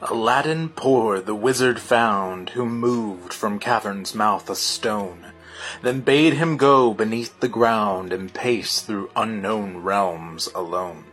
[0.00, 5.32] Aladdin poor the wizard found, Who moved from cavern's mouth a stone,
[5.82, 11.06] Then bade him go beneath the ground And pace through unknown realms alone,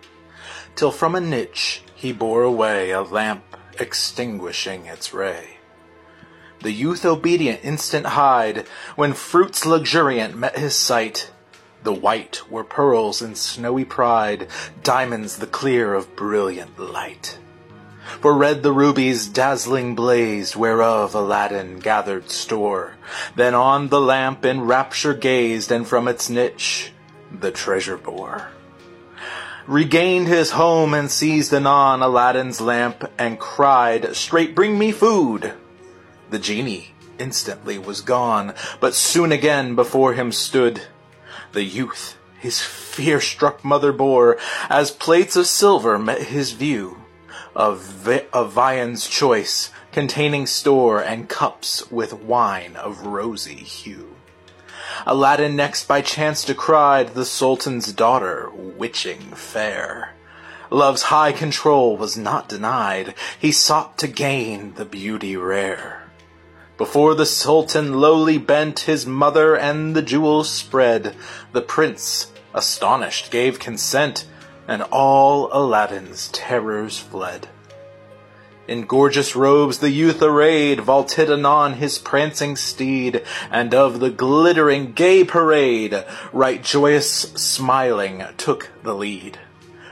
[0.75, 5.57] Till from a niche he bore away A lamp extinguishing its ray.
[6.61, 11.31] The youth obedient instant hied, When fruits luxuriant met his sight,
[11.81, 14.47] The white were pearls in snowy pride,
[14.83, 17.39] Diamonds the clear of brilliant light.
[18.21, 22.95] For red the rubies dazzling blazed, Whereof Aladdin gathered store,
[23.35, 26.91] Then on the lamp in rapture gazed, And from its niche
[27.31, 28.49] the treasure bore.
[29.65, 35.53] Regained his home and seized anon Aladdin's lamp, and cried, Straight bring me food!
[36.29, 40.81] The genie instantly was gone, But soon again before him stood
[41.53, 44.37] The youth his fear-struck mother bore,
[44.69, 47.04] As plates of silver met his view
[47.55, 54.15] of, vi- of viands choice, containing store, and cups with wine of rosy hue.
[55.05, 60.13] Aladdin next by chance descried the Sultan's daughter, witching fair.
[60.69, 66.03] Love's high control was not denied, he sought to gain the beauty rare.
[66.77, 71.15] Before the Sultan lowly bent, his mother and the jewels spread.
[71.53, 74.27] The prince, astonished, gave consent,
[74.67, 77.47] and all Aladdin's terrors fled.
[78.67, 84.93] In gorgeous robes the youth arrayed vaulted anon his prancing steed, and of the glittering
[84.93, 89.37] gay parade, right joyous smiling took the lead.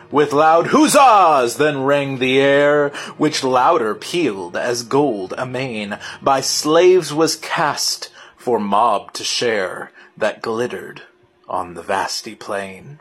[0.09, 7.13] With loud huzzas then rang the air, which louder pealed as gold amain by slaves
[7.13, 11.03] was cast for mob to share that glittered
[11.47, 12.99] on the vasty plain.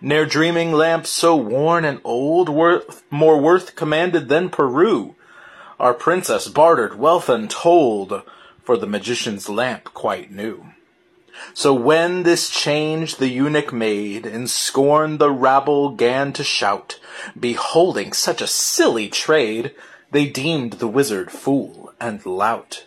[0.00, 5.14] Ne'er dreaming lamps so worn and old, worth, more worth commanded than Peru.
[5.78, 8.22] Our princess bartered wealth untold
[8.62, 10.66] for the magician's lamp quite new.
[11.54, 17.00] So when this change the eunuch made, in scorn the rabble gan to shout,
[17.38, 19.74] beholding such a silly trade,
[20.10, 22.84] they deemed the wizard fool and lout.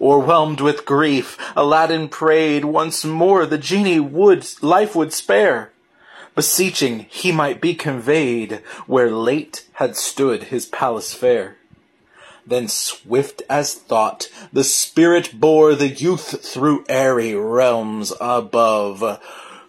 [0.00, 5.71] O'erwhelmed with grief, Aladdin prayed once more the genie would life would spare
[6.34, 11.56] beseeching he might be conveyed where late had stood his palace fair.
[12.46, 19.20] Then swift as thought the spirit bore the youth through airy realms above,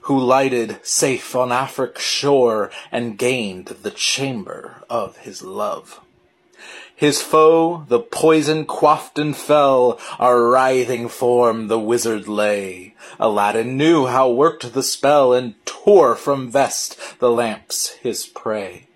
[0.01, 6.01] who lighted safe on Afric's shore and gained the chamber of his love.
[6.95, 12.95] His foe, the poison quaffed and fell, a writhing form the wizard lay.
[13.19, 18.87] Aladdin knew how worked the spell, and tore from vest the lamps his prey.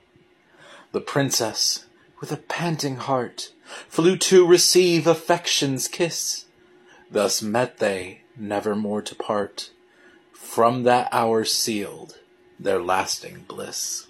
[0.91, 1.85] The princess,
[2.21, 3.51] with a panting heart,
[3.89, 6.45] flew to receive affection's kiss.
[7.11, 9.71] Thus met they, never more to part.
[10.33, 12.19] From that hour sealed
[12.59, 14.06] their lasting bliss.